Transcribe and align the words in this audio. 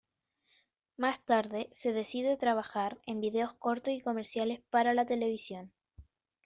Más 0.97 1.23
tarde 1.23 1.69
se 1.73 1.93
decide 1.93 2.31
a 2.33 2.37
trabajar 2.39 2.99
en 3.05 3.21
vídeos 3.21 3.53
cortos 3.53 3.93
y 3.93 4.01
comerciales 4.01 4.59
para 4.71 4.95
la 4.95 5.05
televisión. 5.05 5.71